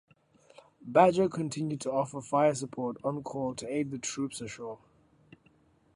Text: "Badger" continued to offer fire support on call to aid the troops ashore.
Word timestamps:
"Badger" 0.81 1.29
continued 1.29 1.81
to 1.81 1.91
offer 1.91 2.21
fire 2.23 2.55
support 2.55 2.97
on 3.03 3.21
call 3.21 3.53
to 3.53 3.71
aid 3.71 3.91
the 3.91 3.99
troops 3.99 4.41
ashore. 4.41 4.79